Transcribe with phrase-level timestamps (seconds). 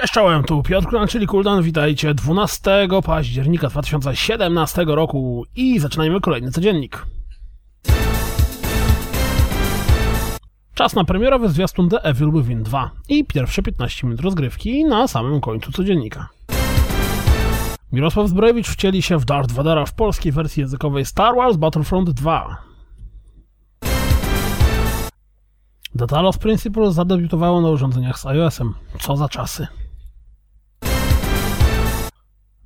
[0.00, 6.50] Cześć czołem, tu Piotr Kran, czyli Kuldan, witajcie 12 października 2017 roku i zaczynajmy kolejny
[6.50, 7.06] codziennik.
[10.74, 15.40] Czas na premierowy zwiastun The Evil Within 2 i pierwsze 15 minut rozgrywki na samym
[15.40, 16.28] końcu codziennika.
[17.92, 22.56] Mirosław Zbrojewicz wcieli się w Darth Vadera w polskiej wersji językowej Star Wars Battlefront 2.
[25.98, 28.74] The Talos Principle zadebiutowało na urządzeniach z iOS-em.
[29.00, 29.66] Co za czasy.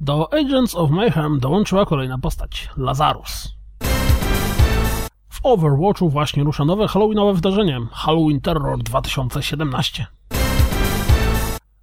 [0.00, 3.48] Do Agents of Mayhem dołączyła kolejna postać Lazarus.
[5.28, 10.06] W Overwatchu właśnie rusza nowe halloweenowe wydarzenie Halloween Terror 2017.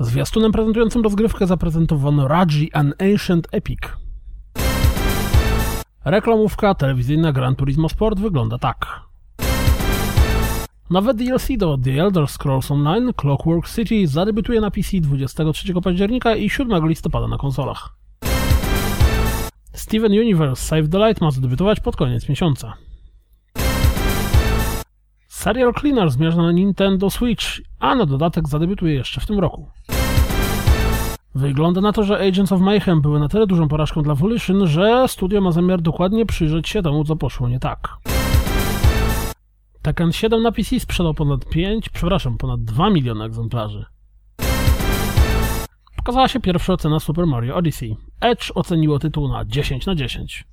[0.00, 3.78] Zwiastunem prezentującym rozgrywkę zaprezentowano Raji An Ancient Epic.
[6.04, 9.00] Reklamówka telewizyjna Gran Turismo Sport wygląda tak.
[10.90, 16.50] Nowe DLC do The Elder Scrolls Online Clockwork City zadebiutuje na PC 23 października i
[16.50, 17.96] 7 listopada na konsolach.
[19.72, 22.72] Steven Universe Save the Light ma zadebiutować pod koniec miesiąca.
[25.40, 27.44] Serial Cleaner zmierza na Nintendo Switch,
[27.78, 29.68] a na dodatek zadebiutuje jeszcze w tym roku.
[31.34, 35.08] Wygląda na to, że Agents of Mayhem były na tyle dużą porażką dla Volition, że
[35.08, 37.88] studio ma zamiar dokładnie przyjrzeć się temu, co poszło nie tak.
[39.82, 43.84] Tekken 7 na PC sprzedał ponad 5, przepraszam, ponad 2 miliony egzemplarzy.
[45.96, 47.96] Pokazała się pierwsza ocena Super Mario Odyssey.
[48.20, 50.44] Edge oceniło tytuł na 10 na 10.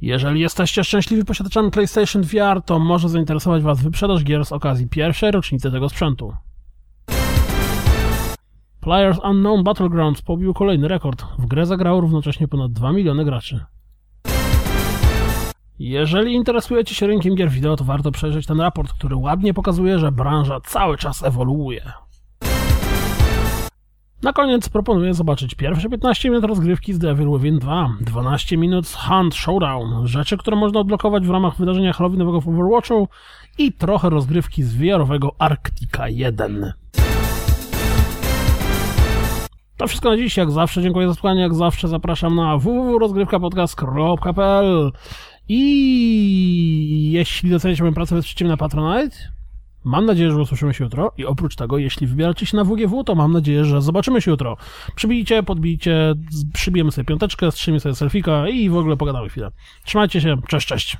[0.00, 5.30] Jeżeli jesteście szczęśliwi posiadaczami PlayStation VR, to może zainteresować Was wyprzedaż gier z okazji pierwszej
[5.30, 6.32] rocznicy tego sprzętu.
[8.80, 11.24] Players Unknown Battlegrounds pobił kolejny rekord.
[11.38, 13.64] W grę zagrało równocześnie ponad 2 miliony graczy.
[15.78, 20.12] Jeżeli interesujecie się rynkiem gier wideo, to warto przejrzeć ten raport, który ładnie pokazuje, że
[20.12, 21.92] branża cały czas ewoluuje.
[24.26, 28.94] Na koniec proponuję zobaczyć pierwsze 15 minut rozgrywki z Devil Within 2, 12 minut z
[28.94, 33.08] Hunt Showdown, rzeczy, które można odblokować w ramach wydarzenia Halloweenowego w Overwatchu
[33.58, 36.72] i trochę rozgrywki z VR-owego Arctica 1.
[39.76, 44.92] To wszystko na dziś, jak zawsze dziękuję za słuchanie, jak zawsze zapraszam na www.rozgrywkapodcast.pl
[45.48, 49.35] i jeśli doceniacie moją pracę, wesprzyjcie na Patronite.
[49.86, 53.14] Mam nadzieję, że usłyszymy się jutro i oprócz tego, jeśli wybieracie się na WGW, to
[53.14, 54.56] mam nadzieję, że zobaczymy się jutro.
[54.94, 56.14] Przybijcie, podbijcie,
[56.52, 59.50] przybijemy sobie piąteczkę, strzymy sobie selfika i w ogóle pogadamy chwilę.
[59.84, 60.96] Trzymajcie się, cześć, cześć.